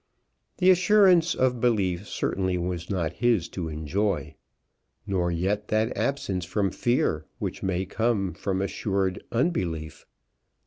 The 0.57 0.71
assurance 0.71 1.35
of 1.35 1.61
belief 1.61 2.07
certainly 2.07 2.57
was 2.57 2.89
not 2.89 3.13
his 3.13 3.47
to 3.49 3.69
enjoy; 3.69 4.33
nor 5.05 5.29
yet 5.29 5.67
that 5.67 5.95
absence 5.95 6.43
from 6.43 6.71
fear 6.71 7.25
which 7.37 7.61
may 7.61 7.85
come 7.85 8.33
from 8.33 8.63
assured 8.63 9.23
unbelief. 9.31 10.07